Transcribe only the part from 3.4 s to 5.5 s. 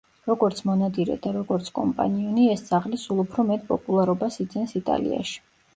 მეტ პოპულარობას იძენს იტალიაში.